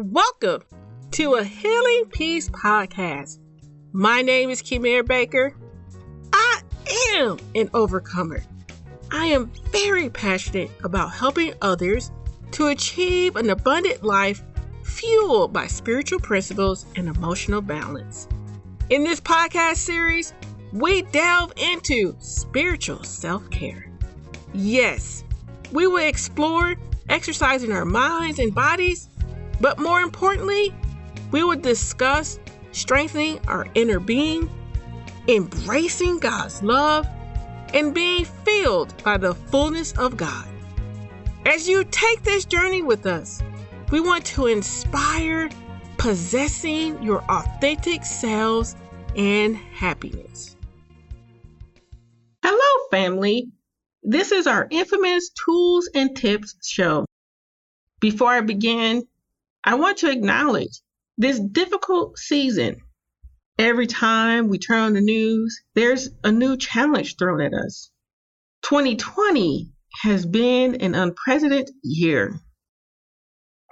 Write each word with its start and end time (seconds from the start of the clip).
Welcome 0.00 0.62
to 1.10 1.34
a 1.34 1.42
Healing 1.42 2.04
Peace 2.12 2.48
podcast. 2.50 3.40
My 3.92 4.22
name 4.22 4.48
is 4.48 4.62
Kimir 4.62 5.04
Baker. 5.04 5.56
I 6.32 6.60
am 7.16 7.36
an 7.56 7.68
overcomer. 7.74 8.44
I 9.10 9.26
am 9.26 9.50
very 9.72 10.08
passionate 10.08 10.70
about 10.84 11.10
helping 11.10 11.52
others 11.62 12.12
to 12.52 12.68
achieve 12.68 13.34
an 13.34 13.50
abundant 13.50 14.04
life 14.04 14.44
fueled 14.84 15.52
by 15.52 15.66
spiritual 15.66 16.20
principles 16.20 16.86
and 16.94 17.08
emotional 17.08 17.60
balance. 17.60 18.28
In 18.90 19.02
this 19.02 19.20
podcast 19.20 19.78
series, 19.78 20.32
we 20.72 21.02
delve 21.02 21.52
into 21.56 22.14
spiritual 22.20 23.02
self 23.02 23.50
care. 23.50 23.90
Yes, 24.54 25.24
we 25.72 25.88
will 25.88 26.06
explore 26.06 26.76
exercising 27.08 27.72
our 27.72 27.84
minds 27.84 28.38
and 28.38 28.54
bodies 28.54 29.08
but 29.60 29.78
more 29.78 30.00
importantly, 30.00 30.74
we 31.30 31.44
will 31.44 31.56
discuss 31.56 32.38
strengthening 32.72 33.40
our 33.48 33.66
inner 33.74 34.00
being, 34.00 34.50
embracing 35.26 36.18
God's 36.18 36.62
love, 36.62 37.06
and 37.74 37.92
being 37.92 38.24
filled 38.24 39.02
by 39.02 39.16
the 39.16 39.34
fullness 39.34 39.92
of 39.92 40.16
God. 40.16 40.46
As 41.44 41.68
you 41.68 41.84
take 41.84 42.22
this 42.22 42.44
journey 42.44 42.82
with 42.82 43.06
us, 43.06 43.42
we 43.90 44.00
want 44.00 44.24
to 44.26 44.46
inspire 44.46 45.48
possessing 45.96 47.02
your 47.02 47.22
authentic 47.24 48.04
selves 48.04 48.76
and 49.16 49.56
happiness. 49.56 50.56
Hello, 52.42 52.86
family. 52.90 53.48
This 54.02 54.32
is 54.32 54.46
our 54.46 54.68
infamous 54.70 55.30
Tools 55.30 55.88
and 55.94 56.16
Tips 56.16 56.54
show. 56.62 57.04
Before 58.00 58.28
I 58.28 58.40
begin, 58.40 59.06
I 59.64 59.74
want 59.74 59.98
to 59.98 60.10
acknowledge 60.10 60.80
this 61.16 61.40
difficult 61.40 62.18
season. 62.18 62.80
Every 63.58 63.86
time 63.86 64.48
we 64.48 64.58
turn 64.58 64.80
on 64.80 64.94
the 64.94 65.00
news, 65.00 65.60
there's 65.74 66.10
a 66.22 66.30
new 66.30 66.56
challenge 66.56 67.16
thrown 67.16 67.40
at 67.40 67.52
us. 67.52 67.90
2020 68.62 69.72
has 70.02 70.24
been 70.24 70.76
an 70.76 70.94
unprecedented 70.94 71.74
year. 71.82 72.40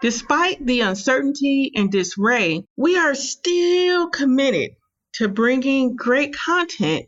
Despite 0.03 0.65
the 0.65 0.81
uncertainty 0.81 1.73
and 1.75 1.91
disarray, 1.91 2.65
we 2.77 2.99
are 2.99 3.15
still 3.15 4.09
committed 4.09 4.73
to 5.15 5.29
bringing 5.29 5.97
great 5.97 6.35
content 6.35 7.07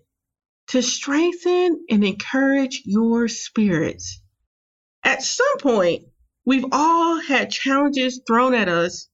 to 0.69 0.83
strengthen 0.83 1.85
and 1.91 2.05
encourage 2.05 2.83
your 2.85 3.29
spirits. 3.29 4.21
At 5.05 5.23
some 5.23 5.59
point, 5.59 6.05
We've 6.49 6.65
all 6.73 7.21
had 7.21 7.51
challenges 7.51 8.23
thrown 8.27 8.55
at 8.55 8.71
us 8.71 9.11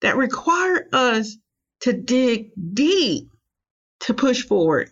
that 0.00 0.16
require 0.16 0.88
us 0.90 1.36
to 1.80 1.92
dig 1.92 2.52
deep 2.72 3.28
to 4.00 4.14
push 4.14 4.46
forward. 4.46 4.90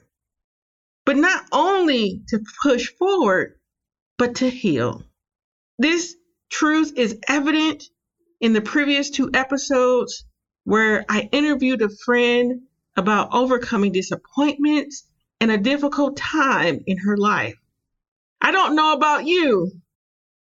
But 1.06 1.16
not 1.16 1.46
only 1.52 2.20
to 2.28 2.44
push 2.62 2.92
forward, 2.98 3.58
but 4.18 4.34
to 4.34 4.50
heal. 4.50 5.04
This 5.78 6.14
truth 6.50 6.92
is 6.98 7.18
evident 7.28 7.84
in 8.42 8.52
the 8.52 8.60
previous 8.60 9.08
two 9.08 9.30
episodes 9.32 10.26
where 10.64 11.06
I 11.08 11.30
interviewed 11.32 11.80
a 11.80 11.88
friend 12.04 12.60
about 12.98 13.32
overcoming 13.32 13.92
disappointments 13.92 15.04
and 15.40 15.50
a 15.50 15.56
difficult 15.56 16.18
time 16.18 16.84
in 16.86 16.98
her 16.98 17.16
life. 17.16 17.56
I 18.42 18.50
don't 18.50 18.76
know 18.76 18.92
about 18.92 19.24
you, 19.24 19.80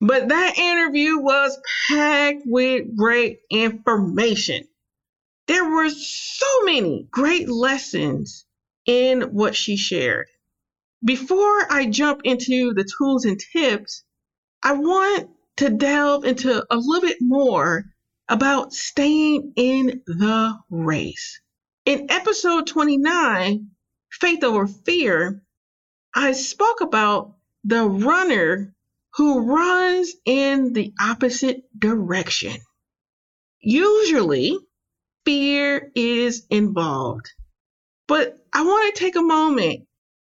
but 0.02 0.30
that 0.30 0.58
interview 0.58 1.20
was 1.20 1.60
packed 1.88 2.42
with 2.46 2.98
great 2.98 3.42
information. 3.52 4.68
There 5.48 5.70
were 5.70 5.90
so 5.92 6.64
many 6.64 7.08
great 7.12 7.48
lessons 7.48 8.46
in 8.88 9.22
what 9.34 9.56
she 9.56 9.78
shared. 9.78 10.28
Before 11.06 11.72
I 11.72 11.86
jump 11.86 12.22
into 12.24 12.74
the 12.74 12.84
tools 12.98 13.26
and 13.26 13.40
tips, 13.54 14.04
I 14.64 14.74
want 14.74 15.30
to 15.58 15.70
delve 15.70 16.26
into 16.26 16.66
a 16.70 16.78
little 16.78 17.08
bit 17.08 17.18
more 17.22 17.86
about 18.28 18.74
staying 18.74 19.54
in 19.56 20.02
the 20.08 20.58
race. 20.72 21.40
In 21.86 22.10
episode 22.10 22.66
29, 22.66 23.70
Faith 24.10 24.44
Over 24.44 24.66
Fear, 24.66 25.44
I 26.16 26.32
spoke 26.32 26.82
about 26.82 27.36
the 27.64 27.84
runner 27.84 28.74
who 29.16 29.54
runs 29.54 30.14
in 30.26 30.74
the 30.74 30.94
opposite 31.00 31.64
direction. 31.78 32.56
Usually, 33.62 34.58
fear 35.26 35.92
is 35.96 36.46
involved. 36.50 37.30
But 38.08 38.38
I 38.54 38.64
want 38.64 38.96
to 38.96 39.00
take 39.00 39.16
a 39.16 39.22
moment 39.22 39.88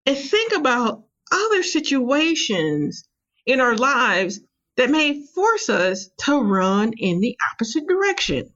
and 0.05 0.17
think 0.17 0.53
about 0.53 1.03
other 1.31 1.63
situations 1.63 3.07
in 3.45 3.59
our 3.59 3.75
lives 3.75 4.39
that 4.77 4.89
may 4.89 5.25
force 5.33 5.69
us 5.69 6.09
to 6.25 6.41
run 6.41 6.93
in 6.97 7.19
the 7.19 7.37
opposite 7.51 7.87
direction. 7.87 8.53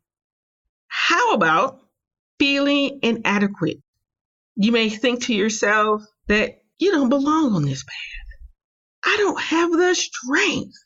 How 0.87 1.33
about 1.33 1.79
feeling 2.39 2.99
inadequate? 3.01 3.77
You 4.55 4.71
may 4.71 4.89
think 4.89 5.23
to 5.23 5.33
yourself 5.33 6.03
that 6.27 6.61
you 6.77 6.91
don't 6.91 7.09
belong 7.09 7.53
on 7.53 7.63
this 7.63 7.83
path. 7.83 8.28
I 9.11 9.17
don't 9.17 9.41
have 9.41 9.71
the 9.71 9.95
strength 9.95 10.77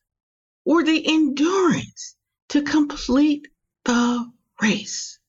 or 0.63 0.81
the 0.81 1.05
endurance 1.13 2.15
to 2.49 2.61
complete 2.61 3.49
the 3.83 4.31
race. 4.61 5.19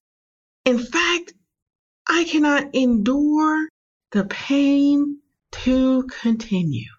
In 0.65 0.78
fact, 0.78 1.34
I 2.09 2.22
cannot 2.22 2.72
endure 2.72 3.69
the 4.12 4.27
pain 4.27 5.19
to 5.65 6.04
continue. 6.04 6.93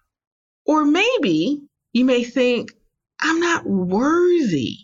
Or 0.66 0.84
maybe 0.84 1.62
you 1.94 2.04
may 2.04 2.24
think, 2.24 2.72
I'm 3.18 3.40
not 3.40 3.64
worthy 3.64 4.80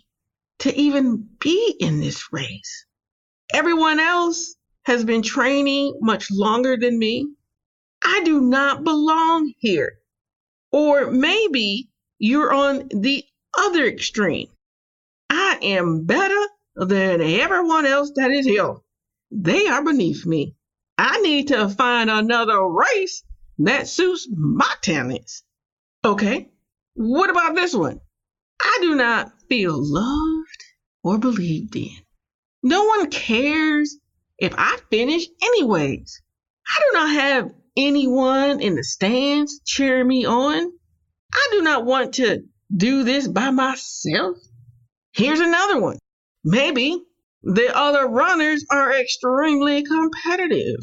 to 0.59 0.75
even 0.75 1.29
be 1.39 1.75
in 1.79 1.99
this 1.99 2.33
race. 2.33 2.87
Everyone 3.53 3.99
else 3.99 4.55
has 4.85 5.05
been 5.05 5.21
training 5.21 5.99
much 6.01 6.31
longer 6.31 6.75
than 6.75 6.97
me. 6.97 7.27
I 8.03 8.23
do 8.25 8.41
not 8.41 8.83
belong 8.83 9.53
here. 9.59 9.99
Or 10.73 11.11
maybe 11.11 11.91
you're 12.17 12.51
on 12.51 12.89
the 12.89 13.23
other 13.57 13.85
extreme. 13.85 14.49
I 15.29 15.59
am 15.61 16.05
better 16.05 16.47
than 16.75 17.21
everyone 17.21 17.85
else 17.85 18.11
that 18.15 18.31
is 18.31 18.45
here. 18.47 18.77
They 19.29 19.67
are 19.67 19.83
beneath 19.83 20.25
me. 20.25 20.55
I 20.97 21.21
need 21.21 21.49
to 21.49 21.69
find 21.69 22.09
another 22.09 22.67
race 22.67 23.23
that 23.59 23.87
suits 23.87 24.27
my 24.31 24.73
talents. 24.81 25.43
Okay, 26.03 26.49
what 26.95 27.29
about 27.29 27.55
this 27.55 27.75
one? 27.75 28.01
I 28.59 28.79
do 28.81 28.95
not 28.95 29.31
feel 29.49 29.75
loved 29.77 30.63
or 31.03 31.19
believed 31.19 31.75
in. 31.75 31.97
No 32.63 32.85
one 32.85 33.11
cares 33.11 33.97
if 34.39 34.53
I 34.57 34.79
finish 34.89 35.27
anyways. 35.41 36.21
I 36.67 36.79
do 36.79 36.97
not 36.97 37.09
have 37.11 37.53
anyone 37.77 38.61
in 38.61 38.75
the 38.75 38.83
stands 38.83 39.61
cheering 39.65 40.07
me 40.07 40.25
on. 40.25 40.71
I 41.33 41.47
do 41.51 41.61
not 41.61 41.85
want 41.85 42.15
to 42.15 42.43
do 42.75 43.03
this 43.03 43.27
by 43.27 43.49
myself. 43.49 44.37
Here's 45.13 45.39
another 45.39 45.79
one. 45.79 45.99
Maybe 46.43 47.01
the 47.43 47.75
other 47.75 48.07
runners 48.07 48.65
are 48.71 48.93
extremely 48.93 49.83
competitive. 49.83 50.79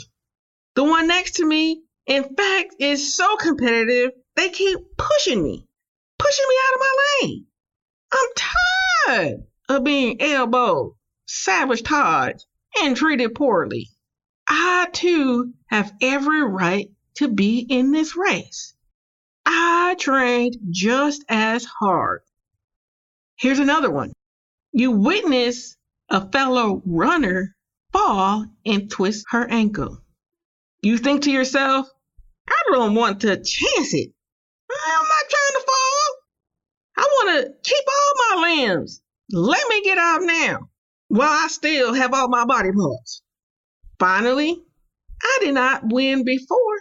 The 0.75 0.85
one 0.85 1.07
next 1.07 1.37
to 1.37 1.47
me, 1.47 1.83
in 2.07 2.35
fact, 2.37 2.75
is 2.79 3.15
so 3.15 3.37
competitive, 3.37 4.13
they 4.37 4.49
keep 4.51 4.79
pushing 4.97 5.43
me, 5.43 5.67
pushing 6.19 6.45
me 6.49 6.55
out 6.67 6.75
of 6.75 6.81
my 6.81 6.97
lane. 7.23 7.47
I'm 8.13 8.29
tired 9.07 9.43
of 9.69 9.85
being 9.85 10.21
elbowed, 10.21 10.93
sabotaged, 11.27 12.45
and 12.83 12.97
treated 12.97 13.35
poorly. 13.35 13.89
I 14.53 14.89
too 14.93 15.55
have 15.67 15.95
every 16.03 16.43
right 16.43 16.91
to 17.15 17.29
be 17.29 17.61
in 17.61 17.93
this 17.93 18.17
race. 18.17 18.75
I 19.47 19.95
trained 19.97 20.57
just 20.71 21.25
as 21.29 21.65
hard. 21.65 22.23
Here's 23.37 23.61
another 23.61 23.91
one. 23.91 24.13
You 24.73 24.91
witness 24.91 25.77
a 26.09 26.29
fellow 26.33 26.83
runner 26.85 27.55
fall 27.93 28.45
and 28.67 28.91
twist 28.91 29.27
her 29.31 29.49
ankle. 29.49 30.03
You 30.83 30.99
think 30.99 31.23
to 31.23 31.31
yourself, 31.31 31.89
I 32.49 32.63
don't 32.73 32.97
want 32.97 33.21
to 33.21 33.37
chance 33.37 33.95
it. 33.95 34.13
I'm 34.69 35.05
not 35.05 35.31
trying 35.31 35.61
to 35.61 35.67
fall. 35.67 36.17
I 36.97 37.03
want 37.03 37.47
to 37.47 37.53
keep 37.63 37.85
all 37.89 38.37
my 38.37 38.51
limbs. 38.51 39.01
Let 39.31 39.69
me 39.69 39.83
get 39.83 39.99
out 39.99 40.23
now 40.23 40.71
while 41.07 41.45
I 41.45 41.47
still 41.47 41.95
have 41.95 42.13
all 42.15 42.29
my 42.29 42.45
body 42.45 42.73
parts. 42.73 43.23
Finally, 44.01 44.61
I 45.23 45.39
did 45.43 45.55
not 45.55 45.83
win 45.93 46.25
before. 46.25 46.81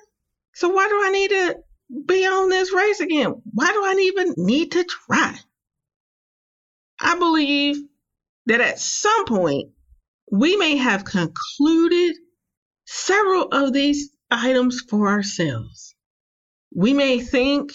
So 0.56 0.70
why 0.70 0.88
do 0.88 1.02
I 1.04 1.12
need 1.12 1.30
to 1.30 1.58
be 2.06 2.26
on 2.26 2.50
this 2.50 2.74
race 2.74 3.02
again? 3.02 3.42
Why 3.54 3.72
do 3.72 3.84
I 3.84 3.96
even 4.00 4.34
need 4.38 4.72
to 4.72 4.84
try? 4.86 5.38
I 7.00 7.20
believe 7.20 7.78
that 8.46 8.62
at 8.62 8.80
some 8.80 9.26
point 9.26 9.72
we 10.32 10.56
may 10.56 10.78
have 10.78 11.04
concluded 11.04 12.16
several 12.86 13.50
of 13.52 13.74
these 13.74 14.10
items 14.32 14.82
for 14.90 15.10
ourselves. 15.10 15.96
We 16.74 16.94
may 16.94 17.20
think 17.20 17.74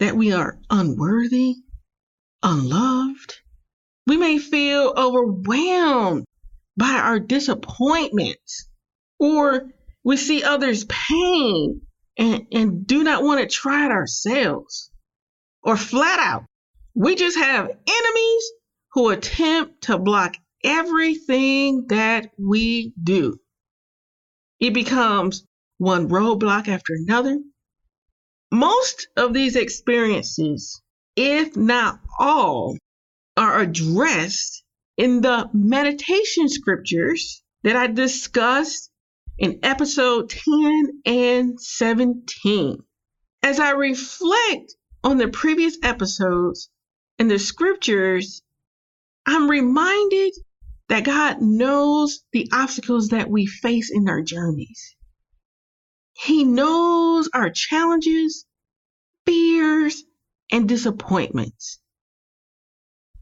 that 0.00 0.16
we 0.16 0.32
are 0.32 0.58
unworthy, 0.70 1.56
unloved. 2.42 3.40
We 4.06 4.16
may 4.16 4.38
feel 4.38 4.92
overwhelmed 4.96 6.26
by 6.76 6.92
our 6.92 7.18
disappointments, 7.18 8.68
or 9.24 9.70
we 10.02 10.18
see 10.18 10.42
others' 10.42 10.84
pain 10.84 11.80
and, 12.18 12.46
and 12.52 12.86
do 12.86 13.02
not 13.02 13.22
want 13.22 13.40
to 13.40 13.46
try 13.46 13.86
it 13.86 13.90
ourselves. 13.90 14.90
Or 15.62 15.78
flat 15.78 16.18
out, 16.18 16.44
we 16.94 17.14
just 17.14 17.38
have 17.38 17.64
enemies 17.64 18.52
who 18.92 19.08
attempt 19.08 19.84
to 19.84 19.98
block 19.98 20.36
everything 20.62 21.86
that 21.88 22.32
we 22.38 22.92
do. 23.02 23.38
It 24.60 24.74
becomes 24.74 25.46
one 25.78 26.08
roadblock 26.08 26.68
after 26.68 26.92
another. 26.92 27.38
Most 28.52 29.08
of 29.16 29.32
these 29.32 29.56
experiences, 29.56 30.82
if 31.16 31.56
not 31.56 31.98
all, 32.18 32.76
are 33.38 33.58
addressed 33.60 34.62
in 34.98 35.22
the 35.22 35.48
meditation 35.54 36.48
scriptures 36.50 37.42
that 37.62 37.74
I 37.74 37.86
discussed 37.86 38.90
in 39.38 39.60
episode 39.62 40.30
10 40.30 41.02
and 41.06 41.60
17. 41.60 42.78
As 43.42 43.60
I 43.60 43.70
reflect 43.70 44.74
on 45.02 45.18
the 45.18 45.28
previous 45.28 45.76
episodes 45.82 46.70
and 47.18 47.30
the 47.30 47.38
scriptures, 47.38 48.42
I'm 49.26 49.50
reminded 49.50 50.32
that 50.88 51.04
God 51.04 51.40
knows 51.40 52.24
the 52.32 52.48
obstacles 52.52 53.08
that 53.08 53.30
we 53.30 53.46
face 53.46 53.90
in 53.90 54.08
our 54.08 54.22
journeys. 54.22 54.94
He 56.12 56.44
knows 56.44 57.28
our 57.34 57.50
challenges, 57.50 58.46
fears, 59.26 60.04
and 60.52 60.68
disappointments. 60.68 61.80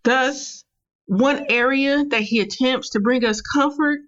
Thus, 0.02 0.64
one 1.06 1.46
area 1.48 2.04
that 2.06 2.22
he 2.22 2.40
attempts 2.40 2.90
to 2.90 3.00
bring 3.00 3.24
us 3.24 3.40
comfort 3.40 4.00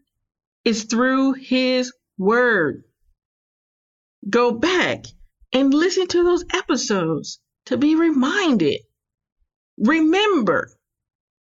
is 0.65 0.85
through 0.85 1.35
his 1.35 1.93
word. 2.19 2.85
Go 4.29 4.53
back 4.53 5.05
and 5.53 5.73
listen 5.73 6.07
to 6.09 6.25
those 6.25 6.45
episodes 6.53 7.41
to 7.67 7.77
be 7.77 7.95
reminded. 7.95 8.81
Remember 9.79 10.71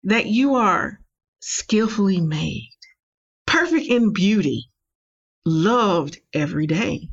that 0.03 0.25
you 0.25 0.55
are 0.55 0.99
skillfully 1.39 2.21
made, 2.21 2.77
perfect 3.45 3.87
in 3.87 4.13
beauty, 4.13 4.69
loved 5.45 6.19
every 6.33 6.67
day, 6.67 7.09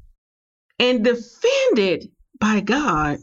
and 0.78 1.04
defended 1.04 2.10
by 2.38 2.60
God 2.60 3.18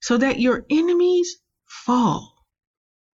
so 0.00 0.16
that 0.18 0.40
your 0.40 0.66
enemies 0.70 1.38
fall. 1.66 2.34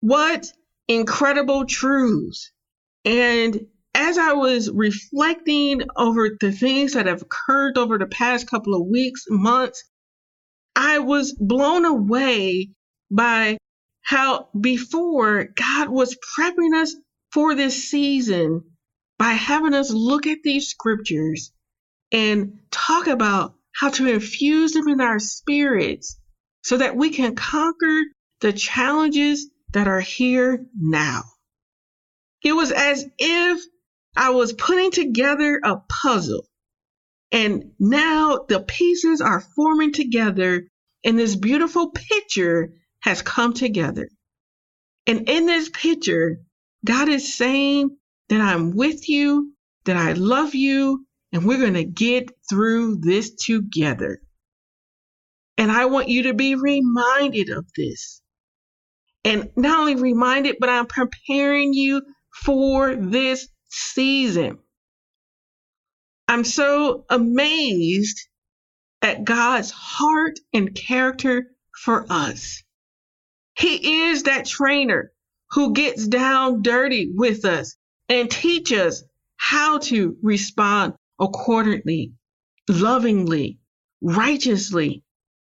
What 0.01 0.47
incredible 0.89 1.65
truths. 1.67 2.51
And 3.05 3.67
as 3.95 4.19
I 4.19 4.33
was 4.33 4.71
reflecting 4.71 5.83
over 5.97 6.31
the 6.41 6.53
things 6.53 6.95
that 6.95 7.07
have 7.07 7.23
occurred 7.23 7.79
over 7.79 7.99
the 7.99 8.07
past 8.07 8.51
couple 8.51 8.75
of 8.75 8.87
weeks, 8.87 9.25
months, 9.29 9.85
I 10.77 10.99
was 10.99 11.33
blown 11.33 11.85
away 11.85 12.71
by 13.11 13.59
how 14.03 14.49
before 14.61 15.45
God 15.45 15.89
was 15.89 16.17
prepping 16.17 16.75
us 16.75 16.95
for 17.33 17.55
this 17.55 17.89
season 17.89 18.65
by 19.19 19.33
having 19.33 19.75
us 19.75 19.91
look 19.91 20.27
at 20.27 20.39
these 20.43 20.69
scriptures 20.69 21.53
and 22.13 22.59
talk 22.71 23.07
about 23.07 23.55
how 23.73 23.91
to 23.91 24.09
infuse 24.09 24.73
them 24.73 24.89
in 24.89 25.01
our 25.01 25.19
spirits 25.19 26.19
so 26.63 26.77
that 26.77 26.97
we 26.97 27.11
can 27.11 27.35
conquer 27.35 28.03
the 28.41 28.53
challenges 28.53 29.49
that 29.73 29.89
are 29.89 30.01
here 30.01 30.67
now. 30.79 31.23
It 32.43 32.53
was 32.53 32.71
as 32.73 33.07
if 33.19 33.65
I 34.17 34.31
was 34.31 34.53
putting 34.53 34.91
together 34.91 35.61
a 35.63 35.77
puzzle 35.89 36.47
and 37.33 37.73
now 37.81 38.45
the 38.49 38.61
pieces 38.61 39.21
are 39.21 39.41
forming 39.41 39.93
together 39.93 40.69
and 41.05 41.19
this 41.19 41.35
beautiful 41.35 41.91
picture 41.91 42.73
has 43.01 43.23
come 43.23 43.53
together. 43.53 44.09
And 45.07 45.29
in 45.29 45.47
this 45.47 45.69
picture, 45.69 46.39
God 46.85 47.09
is 47.09 47.35
saying 47.35 47.97
that 48.29 48.41
I'm 48.41 48.77
with 48.77 49.09
you, 49.09 49.53
that 49.85 49.97
I 49.97 50.13
love 50.13 50.55
you, 50.55 51.07
and 51.33 51.45
we're 51.45 51.59
going 51.59 51.75
to 51.75 51.85
get 51.85 52.31
through 52.49 53.01
this 53.01 53.35
together. 53.35 54.21
And 55.59 55.73
I 55.73 55.87
want 55.87 56.09
you 56.09 56.25
to 56.25 56.35
be 56.35 56.55
reminded 56.55 57.51
of 57.51 57.67
this. 57.77 58.23
And 59.25 59.51
not 59.57 59.81
only 59.81 59.97
reminded, 59.97 60.57
but 60.61 60.69
I'm 60.69 60.87
preparing 60.87 61.75
you 61.75 62.03
for 62.45 62.95
this 62.95 63.49
season. 63.75 64.59
I'm 66.29 66.45
so 66.45 67.05
amazed 67.11 68.29
at 69.03 69.25
God's 69.25 69.71
heart 69.71 70.39
and 70.53 70.75
character 70.75 71.51
for 71.85 72.07
us. 72.09 72.63
He 73.59 74.07
is 74.09 74.25
that 74.25 74.47
trainer 74.47 75.13
who 75.51 75.75
gets 75.75 76.07
down 76.07 76.63
dirty 76.63 77.11
with 77.15 77.45
us 77.45 77.77
and 78.09 78.31
teaches 78.31 78.81
us 78.81 79.05
how 79.37 79.79
to 79.79 80.17
respond 80.23 80.95
accordingly, 81.21 82.15
lovingly, 82.69 83.59
righteously. 84.01 85.03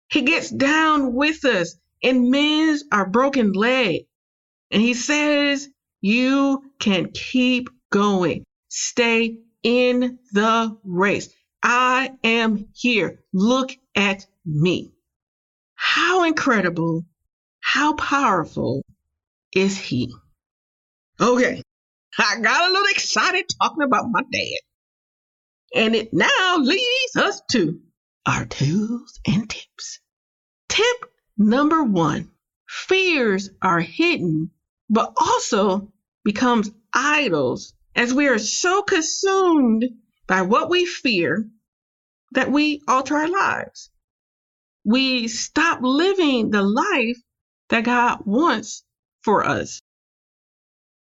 He 0.09 0.23
gets 0.23 0.49
down 0.49 1.13
with 1.13 1.45
us 1.45 1.75
and 2.03 2.31
mends 2.31 2.83
our 2.91 3.07
broken 3.07 3.53
leg. 3.53 4.01
And 4.71 4.81
he 4.81 4.93
says, 4.93 5.69
you 6.01 6.63
can 6.79 7.11
keep 7.13 7.69
going. 7.91 8.43
Stay 8.69 9.37
in 9.63 10.17
the 10.31 10.77
race. 10.83 11.29
I 11.61 12.11
am 12.23 12.69
here. 12.73 13.19
Look 13.33 13.71
at 13.95 14.25
me. 14.45 14.93
How 15.75 16.23
incredible, 16.23 17.05
how 17.59 17.93
powerful 17.93 18.83
is 19.53 19.77
he? 19.77 20.13
Okay, 21.19 21.61
I 22.17 22.39
got 22.41 22.69
a 22.69 22.73
little 22.73 22.87
excited 22.89 23.45
talking 23.61 23.83
about 23.83 24.05
my 24.09 24.21
dad. 24.21 24.59
And 25.75 25.95
it 25.95 26.13
now 26.13 26.57
leads 26.57 27.15
us 27.15 27.41
to 27.51 27.79
our 28.25 28.45
tools 28.45 29.19
and 29.27 29.49
tips. 29.49 29.99
Tip 30.69 31.05
number 31.37 31.83
one 31.83 32.31
fears 32.67 33.49
are 33.61 33.79
hidden, 33.79 34.51
but 34.89 35.13
also 35.19 35.91
becomes 36.23 36.71
idols 36.93 37.73
as 37.95 38.13
we 38.13 38.27
are 38.27 38.39
so 38.39 38.81
consumed 38.83 39.85
by 40.27 40.43
what 40.43 40.69
we 40.69 40.85
fear 40.85 41.49
that 42.31 42.51
we 42.51 42.81
alter 42.87 43.15
our 43.15 43.27
lives. 43.27 43.89
We 44.83 45.27
stop 45.27 45.79
living 45.81 46.49
the 46.49 46.63
life 46.63 47.17
that 47.69 47.83
God 47.83 48.25
wants 48.25 48.83
for 49.21 49.45
us. 49.45 49.81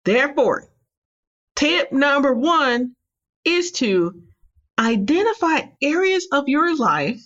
Therefore, 0.05 0.69
tip 1.57 1.93
number 1.93 2.35
one 2.35 2.95
is 3.45 3.73
to 3.73 4.23
identify 4.79 5.61
areas 5.83 6.27
of 6.33 6.49
your 6.49 6.77
life 6.77 7.23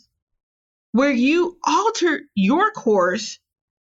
where 0.92 1.10
you 1.10 1.58
alter 1.66 2.20
your 2.34 2.70
course 2.70 3.38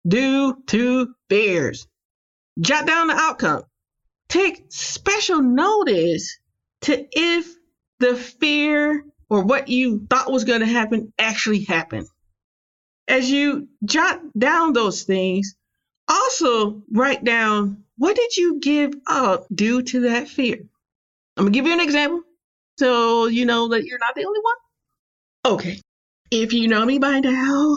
due 0.07 0.63
to 0.67 1.15
fears. 1.29 1.87
Jot 2.61 2.87
down 2.87 3.09
the 3.09 3.15
outcome. 3.15 3.65
Take 4.29 4.65
special 4.69 5.43
notice 5.43 6.39
to 6.83 7.07
if 7.13 7.55
the 8.01 8.17
fear 8.17 9.05
or 9.29 9.45
what 9.45 9.69
you 9.69 10.07
thought 10.11 10.33
was 10.33 10.45
going 10.45 10.61
to 10.61 10.67
happen 10.67 11.13
actually 11.19 11.65
happened. 11.65 12.09
As 13.07 13.31
you 13.31 13.69
jot 13.85 14.21
down 14.39 14.73
those 14.73 15.03
things, 15.03 15.55
also 16.09 16.83
write 16.91 17.25
down 17.25 17.85
what 17.97 18.17
did 18.17 18.37
you 18.37 18.59
give 18.61 18.93
up 19.07 19.47
due 19.55 19.83
to 19.83 20.01
that 20.01 20.29
fear? 20.29 20.59
I'm 21.37 21.45
going 21.45 21.53
to 21.53 21.59
give 21.59 21.67
you 21.67 21.73
an 21.73 21.81
example 21.81 22.23
so 22.79 23.27
you 23.27 23.47
know 23.47 23.69
that 23.69 23.85
you're 23.85 23.99
not 23.99 24.15
the 24.15 24.25
only 24.25 24.41
one. 24.41 25.55
Okay. 25.55 25.81
If 26.31 26.53
you 26.53 26.69
know 26.69 26.85
me 26.85 26.99
by 26.99 27.21
now, 27.21 27.77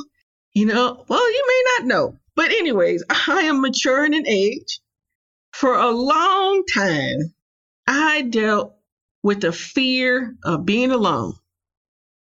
you 0.53 0.65
know, 0.65 1.05
well, 1.07 1.31
you 1.31 1.45
may 1.47 1.63
not 1.77 1.87
know. 1.87 2.17
But, 2.35 2.51
anyways, 2.51 3.03
I 3.09 3.43
am 3.43 3.61
maturing 3.61 4.13
in 4.13 4.27
age. 4.27 4.79
For 5.59 5.73
a 5.73 5.89
long 5.89 6.65
time, 6.71 7.33
I 7.87 8.21
dealt 8.21 8.75
with 9.23 9.41
the 9.41 9.51
fear 9.51 10.35
of 10.43 10.67
being 10.67 10.91
alone. 10.91 11.33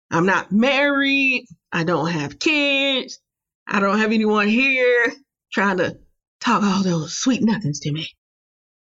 I'm 0.08 0.24
not 0.24 0.52
married. 0.52 1.46
I 1.72 1.82
don't 1.82 2.12
have 2.12 2.38
kids. 2.38 3.18
I 3.66 3.80
don't 3.80 3.98
have 3.98 4.12
anyone 4.12 4.46
here 4.46 5.12
trying 5.52 5.78
to 5.78 5.98
talk 6.38 6.62
all 6.62 6.84
those 6.84 7.18
sweet 7.18 7.42
nothings 7.42 7.80
to 7.80 7.90
me. 7.90 8.06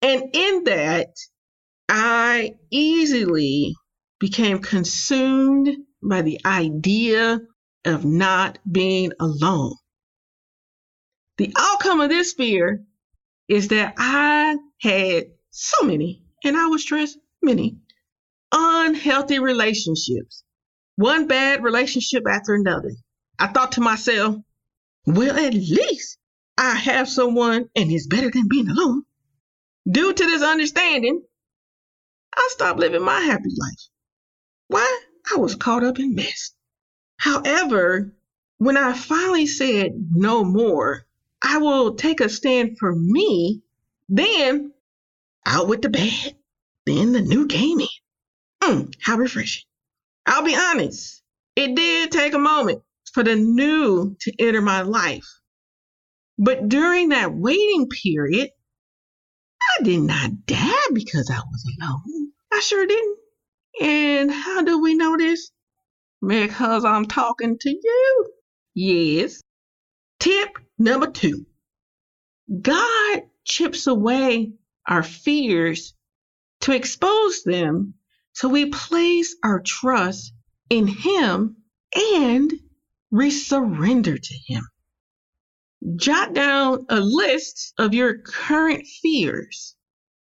And 0.01 0.35
in 0.35 0.65
that, 0.65 1.15
I 1.89 2.55
easily 2.69 3.77
became 4.19 4.59
consumed 4.59 5.69
by 6.03 6.23
the 6.23 6.41
idea 6.45 7.39
of 7.85 8.05
not 8.05 8.59
being 8.69 9.13
alone. 9.21 9.77
The 11.39 11.55
outcome 11.57 12.01
of 12.01 12.09
this 12.09 12.33
fear 12.33 12.85
is 13.53 13.69
that 13.69 13.93
I 13.99 14.57
had 14.81 15.25
so 15.51 15.85
many, 15.85 16.25
and 16.43 16.57
I 16.57 16.69
would 16.69 16.81
stress 16.81 17.15
many, 17.43 17.77
unhealthy 18.51 19.41
relationships, 19.41 20.43
one 20.97 21.27
bad 21.27 21.63
relationship 21.63 22.23
after 22.27 22.55
another. 22.55 22.93
I 23.39 23.49
thought 23.49 23.73
to 23.73 23.83
myself, 23.83 24.37
well, 25.05 25.37
at 25.37 25.53
least 25.53 26.17
I 26.57 26.77
have 26.77 27.11
someone 27.11 27.69
and 27.77 27.93
it's 27.93 28.07
better 28.07 28.31
than 28.31 28.49
being 28.49 28.71
alone. 28.71 29.03
Due 29.87 30.15
to 30.15 30.25
this 30.25 30.43
understanding, 30.43 31.23
I 32.35 32.49
stopped 32.53 32.81
living 32.81 33.05
my 33.05 33.21
happy 33.21 33.51
life. 33.51 33.83
Why? 34.69 35.01
I 35.31 35.37
was 35.37 35.57
caught 35.57 35.85
up 35.85 35.99
in 35.99 36.15
mess. 36.15 36.53
However, 37.19 38.15
when 38.57 38.79
I 38.79 38.95
finally 38.95 39.47
said 39.47 39.93
no 40.11 40.43
more, 40.43 41.05
I 41.43 41.59
will 41.59 41.95
take 41.95 42.21
a 42.21 42.29
stand 42.29 42.79
for 42.79 42.95
me, 42.95 43.63
then 44.09 44.73
out 45.45 45.69
with 45.69 45.83
the 45.83 45.89
bad, 45.89 46.37
then 46.87 47.13
the 47.13 47.21
new 47.21 47.47
came 47.47 47.81
in. 47.81 47.89
Mm, 48.63 48.95
how 49.01 49.17
refreshing. 49.17 49.65
I'll 50.25 50.45
be 50.45 50.55
honest, 50.55 51.23
it 51.57 51.75
did 51.75 52.13
take 52.13 52.35
a 52.35 52.39
moment 52.39 52.83
for 53.13 53.25
the 53.25 53.35
new 53.35 54.17
to 54.21 54.33
enter 54.39 54.63
my 54.63 54.83
life. 54.83 55.27
But 56.39 56.69
during 56.69 57.11
that 57.11 57.35
waiting 57.35 57.89
period, 57.89 58.51
I 59.79 59.83
did 59.83 60.01
not 60.01 60.47
die 60.47 60.87
because 60.93 61.31
I 61.31 61.39
was 61.39 61.77
alone. 61.81 62.33
I 62.53 62.61
sure 62.61 62.87
didn't. 62.87 63.19
And 63.81 64.31
how 64.31 64.63
do 64.63 64.81
we 64.81 64.95
know 64.95 65.17
this? 65.17 65.51
Because 66.27 66.85
I'm 66.85 67.07
talking 67.07 67.59
to 67.59 67.71
you. 67.71 68.33
Yes. 68.75 69.43
Tip 70.21 70.51
number 70.83 71.11
two 71.11 71.47
God 72.61 73.23
chips 73.45 73.87
away 73.87 74.53
our 74.87 75.03
fears 75.03 75.95
to 76.63 76.73
expose 76.73 77.43
them 77.45 77.95
so 78.33 78.49
we 78.49 78.67
place 78.67 79.37
our 79.45 79.61
trust 79.61 80.33
in 80.71 80.87
Him 80.87 81.57
and 81.95 82.53
we 83.11 83.31
surrender 83.31 84.17
to 84.17 84.35
Him. 84.47 84.63
Jot 85.97 86.33
down 86.33 86.87
a 86.89 87.01
list 87.01 87.75
of 87.79 87.95
your 87.95 88.19
current 88.19 88.87
fears 88.87 89.75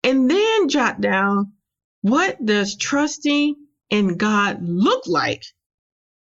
and 0.03 0.29
then 0.29 0.69
jot 0.69 1.01
down 1.01 1.53
what 2.01 2.43
does 2.45 2.77
trusting 2.77 3.55
in 3.89 4.17
God 4.17 4.59
look 4.61 5.07
like 5.07 5.43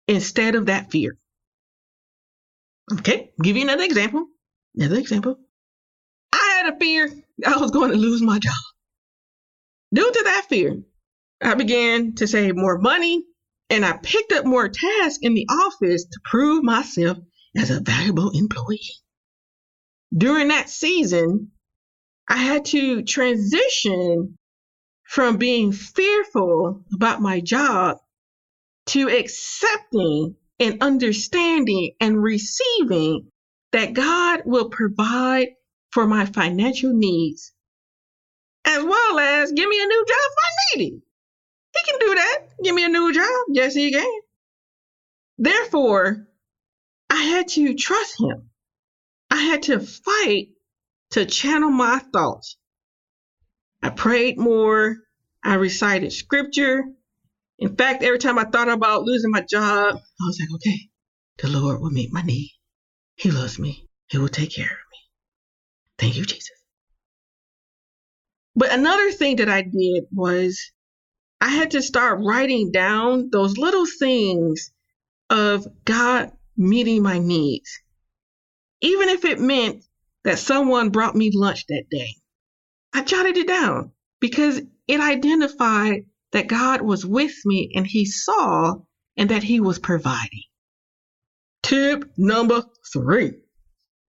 instead 0.06 0.54
of 0.54 0.66
that 0.66 0.90
fear. 0.90 1.18
Okay, 2.93 3.33
give 3.43 3.57
you 3.57 3.62
another 3.62 3.85
example. 3.85 4.26
Another 4.76 4.99
example. 4.99 5.38
I 6.33 6.62
had 6.62 6.75
a 6.75 6.78
fear 6.78 7.11
I 7.45 7.57
was 7.59 7.71
going 7.71 7.90
to 7.90 7.97
lose 7.97 8.23
my 8.23 8.38
job. 8.38 8.55
Due 9.93 10.12
to 10.12 10.23
that 10.25 10.47
fear, 10.49 10.83
I 11.43 11.55
began 11.55 12.14
to 12.16 12.26
save 12.26 12.57
more 12.57 12.78
money 12.78 13.25
and 13.71 13.85
I 13.85 13.97
picked 13.97 14.33
up 14.33 14.45
more 14.45 14.69
tasks 14.69 15.19
in 15.23 15.35
the 15.35 15.47
office 15.49 16.05
to 16.05 16.21
prove 16.25 16.62
myself 16.62 17.19
as 17.57 17.71
a 17.71 17.81
valuable 17.81 18.31
employee. 18.31 18.81
During 20.16 20.49
that 20.49 20.71
season, 20.71 21.50
I 22.28 22.37
had 22.37 22.66
to 22.66 23.02
transition 23.02 24.38
from 25.05 25.37
being 25.37 25.73
fearful 25.73 26.85
about 26.95 27.21
my 27.21 27.40
job 27.40 27.99
to 28.87 29.09
accepting 29.09 30.37
and 30.58 30.82
understanding 30.82 31.92
and 32.00 32.22
receiving 32.22 33.30
that 33.72 33.92
God 33.92 34.42
will 34.44 34.70
provide 34.70 35.48
for 35.90 36.06
my 36.06 36.26
financial 36.26 36.92
needs, 36.92 37.52
as 38.64 38.82
well 38.84 39.18
as 39.18 39.52
give 39.52 39.68
me 39.68 39.82
a 39.82 39.86
new 39.86 40.04
job 40.06 40.16
if 40.30 40.36
I 40.38 40.78
need 40.78 40.86
it. 40.86 41.02
He 41.76 41.90
can 41.90 41.98
do 42.00 42.14
that. 42.14 42.38
Give 42.62 42.75
me 42.75 42.84
a 42.84 42.88
new 42.88 43.12
job. 43.12 43.46
Yes, 43.50 43.75
he 43.75 43.92
can. 43.92 44.20
Therefore, 45.38 46.26
I 47.10 47.22
had 47.22 47.48
to 47.48 47.75
trust 47.75 48.20
him. 48.20 48.50
I 49.30 49.36
had 49.36 49.64
to 49.64 49.80
fight 49.80 50.48
to 51.10 51.26
channel 51.26 51.70
my 51.70 51.98
thoughts. 52.12 52.56
I 53.82 53.90
prayed 53.90 54.38
more. 54.38 54.96
I 55.44 55.54
recited 55.54 56.12
scripture. 56.12 56.84
In 57.58 57.75
fact, 57.75 58.02
every 58.02 58.18
time 58.18 58.38
I 58.38 58.44
thought 58.44 58.68
about 58.68 59.04
losing 59.04 59.30
my 59.30 59.40
job, 59.40 59.96
I 59.96 60.25
was 60.25 60.38
like, 60.40 60.54
okay, 60.56 60.90
the 61.38 61.48
Lord 61.48 61.80
will 61.80 61.90
meet 61.90 62.12
my 62.12 62.22
need. 62.22 62.52
He 63.14 63.30
loves 63.30 63.58
me. 63.58 63.88
He 64.08 64.18
will 64.18 64.28
take 64.28 64.54
care 64.54 64.64
of 64.64 64.70
me. 64.70 64.98
Thank 65.98 66.16
you, 66.16 66.25
Jesus. 66.25 66.50
But 68.54 68.72
another 68.72 69.10
thing 69.10 69.36
that 69.36 69.48
I 69.48 69.62
did 69.62 70.04
was 70.12 70.72
I 71.40 71.48
had 71.48 71.72
to 71.72 71.82
start 71.82 72.20
writing 72.22 72.72
down 72.72 73.30
those 73.30 73.58
little 73.58 73.86
things 73.86 74.70
of 75.30 75.66
God 75.84 76.32
meeting 76.56 77.02
my 77.02 77.18
needs. 77.18 77.80
Even 78.80 79.08
if 79.08 79.25
it 79.25 79.40
meant 79.40 79.84
that 80.25 80.38
someone 80.38 80.90
brought 80.90 81.16
me 81.16 81.30
lunch 81.32 81.66
that 81.66 81.84
day, 81.90 82.14
I 82.92 83.02
jotted 83.02 83.36
it 83.36 83.46
down 83.46 83.92
because 84.20 84.60
it 84.88 85.00
identified 85.00 86.06
that 86.37 86.49
God 86.49 86.83
was 86.83 87.07
with 87.07 87.35
me 87.47 87.73
and 87.75 87.87
He 87.87 88.05
saw 88.05 88.75
and 89.16 89.31
that 89.31 89.43
He 89.43 89.59
was 89.59 89.78
providing. 89.78 90.43
Tip 91.62 92.12
number 92.19 92.62
three 92.93 93.38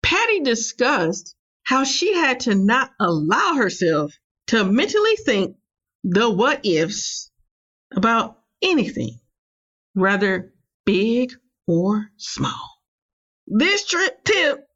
Patty 0.02 0.40
discussed 0.40 1.36
how 1.62 1.84
she 1.84 2.12
had 2.14 2.40
to 2.40 2.56
not 2.56 2.90
allow 2.98 3.54
herself 3.54 4.18
to 4.48 4.64
mentally 4.64 5.14
think 5.24 5.58
the 6.02 6.28
what 6.28 6.66
ifs 6.66 7.30
about 7.94 8.40
anything, 8.62 9.20
whether 9.92 10.52
big 10.84 11.32
or 11.68 12.10
small. 12.16 12.80
This 13.46 13.94
tip 14.24 14.66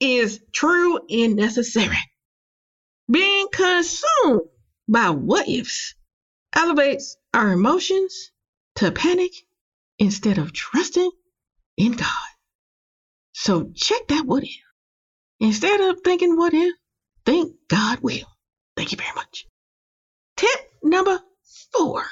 is 0.00 0.40
true 0.52 0.98
and 1.08 1.36
necessary. 1.36 1.96
Being 3.08 3.46
consumed 3.52 4.48
by 4.88 5.10
what 5.10 5.48
ifs 5.48 5.94
elevates 6.58 7.16
our 7.32 7.52
emotions 7.52 8.32
to 8.74 8.90
panic 8.90 9.32
instead 9.98 10.38
of 10.38 10.52
trusting 10.52 11.10
in 11.76 11.92
God. 11.92 12.28
So 13.32 13.70
check 13.74 14.08
that 14.08 14.26
what 14.26 14.42
if. 14.42 14.50
Instead 15.38 15.80
of 15.80 16.00
thinking 16.02 16.36
what 16.36 16.52
if, 16.52 16.74
think 17.24 17.54
God 17.68 18.00
will. 18.00 18.26
Thank 18.76 18.90
you 18.90 18.98
very 18.98 19.14
much. 19.14 19.46
Tip 20.36 20.60
number 20.82 21.20
four 21.72 22.04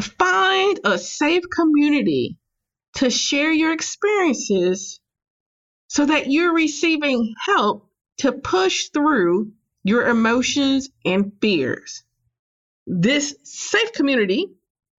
find 0.00 0.80
a 0.84 0.98
safe 0.98 1.44
community 1.54 2.38
to 2.96 3.10
share 3.10 3.52
your 3.52 3.72
experiences 3.72 5.00
so 5.88 6.06
that 6.06 6.30
you're 6.30 6.54
receiving 6.54 7.34
help 7.46 7.90
to 8.18 8.32
push 8.32 8.88
through 8.88 9.52
your 9.82 10.06
emotions 10.08 10.88
and 11.04 11.32
fears. 11.40 12.04
This 12.86 13.34
safe 13.42 13.92
community 13.92 14.54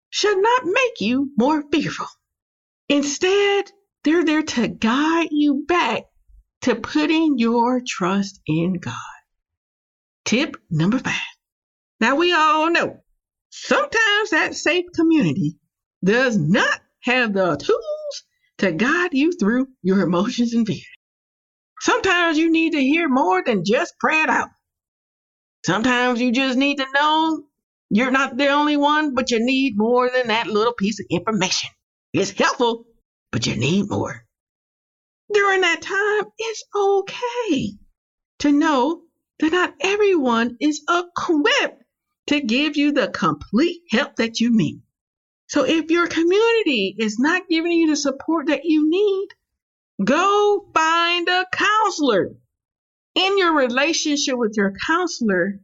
should 0.10 0.38
not 0.38 0.66
make 0.66 1.02
you 1.02 1.32
more 1.38 1.64
fearful. 1.72 2.08
Instead, 2.90 3.72
they're 4.04 4.26
there 4.26 4.44
to 4.44 4.68
guide 4.68 5.30
you 5.32 5.66
back 5.68 6.04
to 6.62 6.76
putting 6.76 7.38
your 7.38 7.82
trust 7.86 8.40
in 8.48 8.74
God. 8.74 8.94
Tip 10.26 10.58
number 10.70 11.00
five. 11.00 11.14
Now, 12.00 12.16
we 12.16 12.32
all 12.34 12.72
know 12.72 12.98
sometimes 13.50 14.32
that 14.32 14.56
safe 14.56 14.86
community 14.96 15.58
does 16.04 16.38
not 16.38 16.80
have 17.02 17.34
the 17.34 17.56
tools 17.56 18.24
to 18.60 18.72
guide 18.72 19.14
you 19.14 19.32
through 19.32 19.68
your 19.82 20.02
emotions 20.02 20.54
and 20.54 20.66
fears. 20.66 20.86
Sometimes 21.82 22.38
you 22.38 22.52
need 22.52 22.74
to 22.74 22.82
hear 22.82 23.08
more 23.08 23.44
than 23.46 23.66
just 23.66 23.96
pray 24.00 24.22
it 24.22 24.30
out. 24.30 24.50
Sometimes 25.66 26.22
you 26.22 26.32
just 26.32 26.58
need 26.58 26.78
to 26.78 26.86
know 26.94 27.44
you're 27.90 28.12
not 28.12 28.38
the 28.38 28.50
only 28.50 28.78
one, 28.78 29.14
but 29.16 29.32
you 29.32 29.40
need 29.46 29.78
more 29.78 30.10
than 30.10 30.28
that 30.28 30.48
little 30.48 30.74
piece 30.74 31.00
of 31.00 31.06
information. 31.10 31.70
It's 32.14 32.32
helpful, 32.32 32.86
but 33.32 33.46
you 33.48 33.56
need 33.56 33.90
more. 33.90 34.26
During 35.34 35.62
that 35.62 35.82
time, 35.82 36.32
it's 36.38 36.64
okay 36.76 37.74
to 38.40 38.52
know 38.52 39.04
that 39.40 39.52
not 39.52 39.74
everyone 39.82 40.58
is 40.60 40.84
equipped 40.90 41.84
to 42.28 42.42
give 42.42 42.78
you 42.78 42.92
the 42.92 43.08
complete 43.08 43.82
help 43.92 44.16
that 44.18 44.40
you 44.40 44.56
need. 44.56 44.82
So 45.48 45.66
if 45.66 45.92
your 45.92 46.08
community 46.08 46.96
is 46.98 47.20
not 47.20 47.50
giving 47.50 47.72
you 47.72 47.90
the 47.90 47.96
support 47.96 48.48
that 48.48 48.66
you 48.66 48.90
need, 48.90 49.28
go 50.04 50.70
find 50.74 51.28
a 51.30 51.46
counselor. 51.52 52.36
In 53.16 53.38
your 53.38 53.56
relationship 53.56 54.38
with 54.38 54.54
your 54.58 54.74
counselor, 54.88 55.60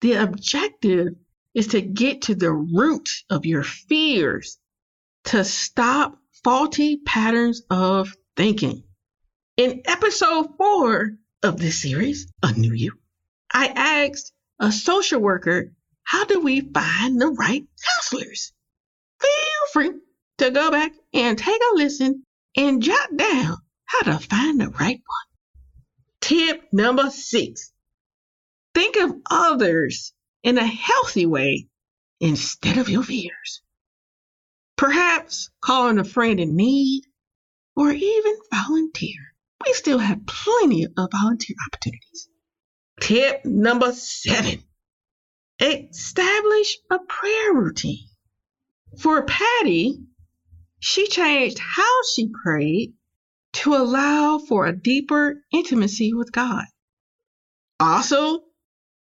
The 0.00 0.14
objective 0.14 1.14
is 1.54 1.68
to 1.68 1.80
get 1.80 2.22
to 2.22 2.34
the 2.34 2.52
root 2.52 3.08
of 3.28 3.46
your 3.46 3.62
fears, 3.62 4.58
to 5.24 5.44
stop 5.44 6.18
faulty 6.44 6.98
patterns 6.98 7.62
of 7.70 8.14
thinking. 8.36 8.84
In 9.56 9.82
episode 9.84 10.56
four 10.56 11.16
of 11.42 11.58
this 11.58 11.82
series, 11.82 12.32
A 12.42 12.52
New 12.52 12.72
You, 12.72 12.92
I 13.52 13.66
asked 13.66 14.32
a 14.58 14.72
social 14.72 15.20
worker, 15.20 15.72
how 16.02 16.24
do 16.24 16.40
we 16.40 16.60
find 16.60 17.20
the 17.20 17.28
right 17.28 17.66
counselors? 17.86 18.52
Feel 19.20 19.30
free 19.72 19.90
to 20.38 20.50
go 20.50 20.70
back 20.70 20.92
and 21.12 21.36
take 21.36 21.60
a 21.72 21.76
listen 21.76 22.24
and 22.56 22.82
jot 22.82 23.16
down 23.16 23.56
how 23.84 24.12
to 24.12 24.18
find 24.18 24.60
the 24.60 24.68
right 24.68 25.00
one. 25.04 25.30
Tip 26.20 26.72
number 26.72 27.10
six 27.10 27.72
think 28.74 28.96
of 28.96 29.14
others 29.30 30.12
in 30.42 30.58
a 30.58 30.66
healthy 30.66 31.26
way 31.26 31.66
instead 32.20 32.78
of 32.78 32.88
your 32.88 33.02
fears. 33.02 33.62
Perhaps 34.76 35.50
calling 35.60 35.98
a 35.98 36.04
friend 36.04 36.40
in 36.40 36.56
need 36.56 37.04
or 37.76 37.90
even 37.90 38.36
volunteer. 38.52 39.34
We 39.64 39.74
still 39.74 39.98
have 39.98 40.26
plenty 40.26 40.84
of 40.84 41.10
volunteer 41.12 41.56
opportunities. 41.66 42.28
Tip 43.00 43.44
number 43.44 43.92
seven 43.92 44.62
establish 45.60 46.78
a 46.90 46.98
prayer 46.98 47.52
routine. 47.54 48.08
For 48.98 49.22
Patty, 49.22 49.98
she 50.78 51.06
changed 51.06 51.58
how 51.58 52.02
she 52.14 52.28
prayed 52.42 52.94
to 53.52 53.74
allow 53.74 54.38
for 54.38 54.66
a 54.66 54.76
deeper 54.76 55.42
intimacy 55.52 56.14
with 56.14 56.32
God. 56.32 56.64
Also, 57.78 58.40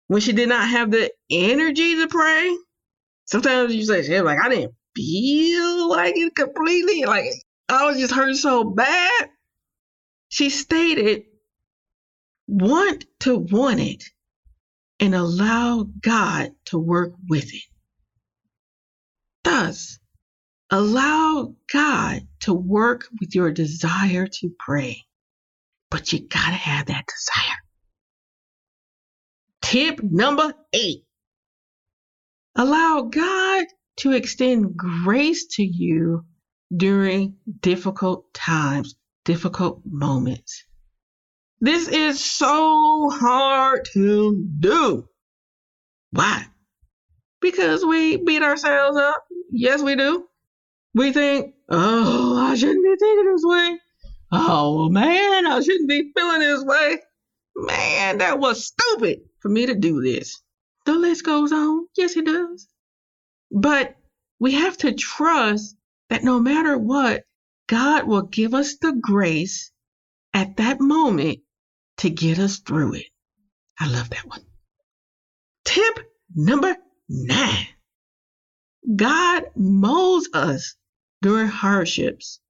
when 0.08 0.22
she 0.22 0.34
did 0.34 0.50
not 0.50 0.68
have 0.68 0.92
the 0.92 1.12
energy 1.30 1.96
to 1.96 2.08
pray, 2.08 2.58
sometimes 3.26 3.76
you 3.76 3.84
say, 3.86 4.04
she 4.04 4.20
like, 4.22 4.40
I 4.44 4.50
didn't 4.50 4.74
feel 4.96 5.90
like 5.90 6.18
it 6.18 6.36
completely. 6.36 7.06
Like, 7.06 7.26
I 7.70 7.86
was 7.86 7.98
just 7.98 8.14
hurt 8.14 8.36
so 8.36 8.64
bad. 8.64 9.30
She 10.30 10.50
stated, 10.50 11.24
want 12.48 13.06
to 13.22 13.38
want 13.38 13.80
it 13.80 14.04
and 15.00 15.14
allow 15.14 15.88
God 16.02 16.52
to 16.66 16.80
work 16.80 17.14
with 17.30 17.54
it. 17.54 17.64
Thus, 19.44 20.00
allow 20.70 21.56
God 21.72 22.28
to 22.42 22.54
work 22.54 23.06
with 23.20 23.36
your 23.36 23.52
desire 23.52 24.28
to 24.28 24.52
pray. 24.60 25.04
But 25.90 26.12
you 26.12 26.28
gotta 26.28 26.56
have 26.56 26.88
that 26.88 27.06
desire. 27.08 27.58
Tip 29.69 30.01
number 30.01 30.53
eight 30.71 31.03
allow 32.55 33.01
God 33.01 33.65
to 33.97 34.13
extend 34.13 34.77
grace 34.77 35.45
to 35.55 35.63
you 35.63 36.24
during 36.74 37.36
difficult 37.59 38.33
times, 38.33 38.95
difficult 39.25 39.81
moments. 39.86 40.63
This 41.59 41.89
is 41.89 42.24
so 42.24 43.09
hard 43.09 43.86
to 43.91 44.47
do. 44.57 45.09
Why? 46.12 46.45
Because 47.41 47.83
we 47.83 48.15
beat 48.15 48.43
ourselves 48.43 48.95
up. 48.97 49.25
Yes, 49.51 49.81
we 49.81 49.97
do. 49.97 50.27
We 50.93 51.12
think, 51.12 51.55
oh, 51.67 52.38
I 52.38 52.55
shouldn't 52.55 52.86
be 52.86 52.95
thinking 52.97 53.33
this 53.33 53.43
way. 53.43 53.79
Oh, 54.31 54.88
man, 54.88 55.45
I 55.45 55.59
shouldn't 55.59 55.89
be 55.89 56.13
feeling 56.15 56.39
this 56.39 56.63
way. 56.63 57.00
Man, 57.57 58.19
that 58.19 58.39
was 58.39 58.65
stupid 58.65 59.24
for 59.48 59.54
me 59.54 59.66
to 59.66 59.75
do 59.75 60.01
this. 60.01 60.42
The 60.86 60.92
list 60.92 61.24
goes 61.24 61.54
on. 61.54 61.88
Yes, 61.96 62.18
it 62.18 62.25
does. 62.25 62.67
But 63.50 63.95
we 64.39 64.56
have 64.56 64.76
to 64.80 64.91
trust 64.91 65.78
that 66.10 66.21
no 66.21 66.41
matter 66.41 66.78
what, 66.78 67.24
God 67.67 68.06
will 68.06 68.24
give 68.24 68.54
us 68.54 68.76
the 68.82 68.91
grace 68.91 69.71
at 70.34 70.58
that 70.58 70.82
moment 70.82 71.39
to 72.00 72.10
get 72.10 72.39
us 72.39 72.60
through 72.60 72.95
it. 72.95 73.06
I 73.80 73.88
love 73.89 74.10
that 74.10 74.28
one. 74.28 74.41
Tip 75.63 76.00
number 76.36 76.76
nine 77.08 77.67
God 78.98 79.43
molds 79.56 80.28
us 80.34 80.76
during 81.21 81.48
hardships. 81.48 82.41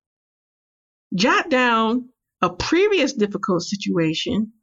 Jot 1.13 1.51
down 1.51 2.09
a 2.41 2.49
previous 2.49 3.13
difficult 3.13 3.61
situation, 3.61 4.53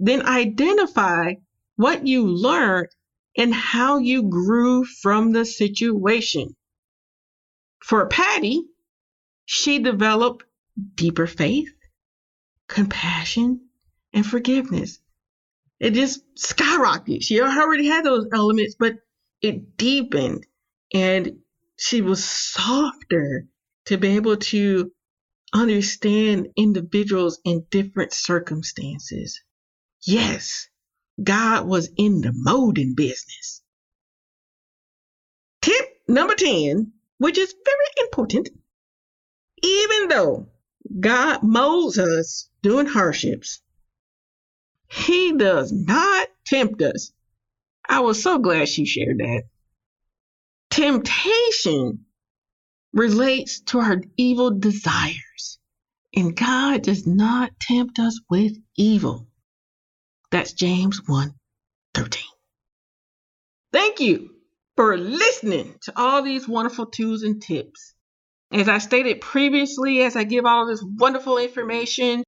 then 0.00 0.26
identify 0.26 1.34
what 1.78 2.04
you 2.08 2.26
learned 2.26 2.88
and 3.36 3.54
how 3.54 3.98
you 3.98 4.24
grew 4.24 4.84
from 4.84 5.30
the 5.30 5.44
situation. 5.44 6.56
For 7.84 8.08
Patty, 8.08 8.64
she 9.44 9.78
developed 9.78 10.44
deeper 10.96 11.28
faith, 11.28 11.72
compassion, 12.66 13.68
and 14.12 14.26
forgiveness. 14.26 14.98
It 15.78 15.92
just 15.92 16.20
skyrocketed. 16.34 17.22
She 17.22 17.40
already 17.40 17.86
had 17.86 18.04
those 18.04 18.26
elements, 18.32 18.74
but 18.76 18.94
it 19.40 19.76
deepened 19.76 20.44
and 20.92 21.38
she 21.76 22.02
was 22.02 22.24
softer 22.24 23.46
to 23.86 23.96
be 23.96 24.08
able 24.16 24.36
to 24.36 24.90
understand 25.54 26.48
individuals 26.56 27.40
in 27.44 27.66
different 27.70 28.12
circumstances. 28.12 29.40
Yes, 30.04 30.68
God 31.22 31.66
was 31.66 31.90
in 31.96 32.20
the 32.20 32.32
molding 32.32 32.94
business. 32.94 33.62
Tip 35.60 35.86
number 36.06 36.34
10, 36.34 36.92
which 37.18 37.38
is 37.38 37.54
very 37.64 38.06
important. 38.06 38.48
Even 39.62 40.08
though 40.08 40.48
God 41.00 41.42
molds 41.42 41.98
us 41.98 42.48
during 42.62 42.86
hardships, 42.86 43.60
he 44.90 45.32
does 45.36 45.72
not 45.72 46.28
tempt 46.46 46.80
us. 46.82 47.12
I 47.88 48.00
was 48.00 48.22
so 48.22 48.38
glad 48.38 48.68
she 48.68 48.86
shared 48.86 49.18
that. 49.18 49.42
Temptation 50.70 52.06
relates 52.92 53.60
to 53.60 53.80
our 53.80 54.02
evil 54.16 54.58
desires, 54.58 55.58
and 56.14 56.36
God 56.36 56.82
does 56.82 57.06
not 57.06 57.58
tempt 57.60 57.98
us 57.98 58.20
with 58.30 58.56
evil. 58.76 59.27
That's 60.30 60.52
James 60.52 61.00
1 61.06 61.32
13. 61.94 62.22
Thank 63.72 64.00
you 64.00 64.30
for 64.76 64.96
listening 64.96 65.74
to 65.82 65.92
all 65.96 66.22
these 66.22 66.46
wonderful 66.46 66.86
tools 66.86 67.22
and 67.22 67.40
tips. 67.40 67.94
As 68.52 68.68
I 68.68 68.78
stated 68.78 69.20
previously, 69.20 70.02
as 70.02 70.16
I 70.16 70.24
give 70.24 70.44
all 70.44 70.66
this 70.66 70.82
wonderful 70.82 71.38
information, 71.38 72.24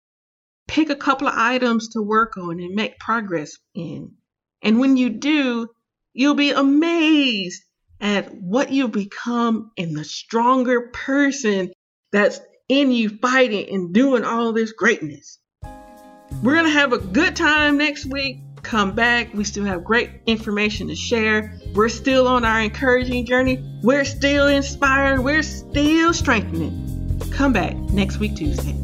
pick 0.66 0.88
a 0.88 0.96
couple 0.96 1.28
of 1.28 1.34
items 1.36 1.88
to 1.90 2.02
work 2.02 2.36
on 2.36 2.60
and 2.60 2.74
make 2.74 2.98
progress 2.98 3.56
in. 3.74 4.12
And 4.62 4.80
when 4.80 4.96
you 4.96 5.10
do, 5.10 5.68
you'll 6.12 6.34
be 6.34 6.52
amazed 6.52 7.62
at 8.00 8.34
what 8.34 8.72
you've 8.72 8.92
become 8.92 9.72
and 9.76 9.96
the 9.96 10.04
stronger 10.04 10.88
person 10.92 11.72
that's 12.12 12.40
in 12.68 12.92
you 12.92 13.10
fighting 13.10 13.68
and 13.74 13.92
doing 13.92 14.24
all 14.24 14.52
this 14.52 14.72
greatness. 14.72 15.38
We're 16.42 16.54
going 16.54 16.64
to 16.64 16.70
have 16.70 16.92
a 16.92 16.98
good 16.98 17.36
time 17.36 17.76
next 17.78 18.06
week. 18.06 18.40
Come 18.62 18.94
back. 18.94 19.32
We 19.34 19.44
still 19.44 19.64
have 19.64 19.84
great 19.84 20.10
information 20.26 20.88
to 20.88 20.94
share. 20.94 21.58
We're 21.74 21.88
still 21.88 22.28
on 22.28 22.44
our 22.44 22.60
encouraging 22.60 23.26
journey. 23.26 23.62
We're 23.82 24.04
still 24.04 24.46
inspired. 24.48 25.20
We're 25.20 25.42
still 25.42 26.12
strengthening. 26.12 27.20
Come 27.32 27.52
back 27.52 27.76
next 27.76 28.18
week, 28.18 28.36
Tuesday. 28.36 28.74